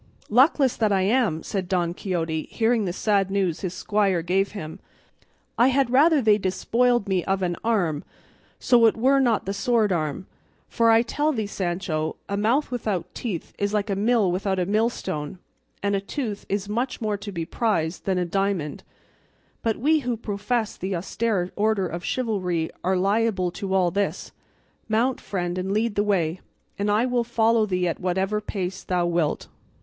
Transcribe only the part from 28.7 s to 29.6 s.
thou wilt."